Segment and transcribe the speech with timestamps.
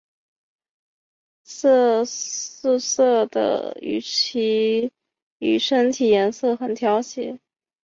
[1.43, 2.07] 素
[2.79, 4.91] 色的鱼鳍
[5.37, 6.83] 与身体颜色很协
[7.33, 7.39] 调。